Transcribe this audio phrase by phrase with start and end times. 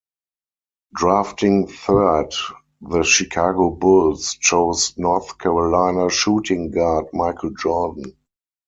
[0.95, 2.33] Drafting third,
[2.81, 8.17] the Chicago Bulls chose North Carolina shooting guard Michael Jordan.